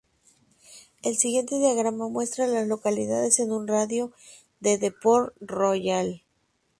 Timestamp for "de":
4.59-4.79, 4.79-4.89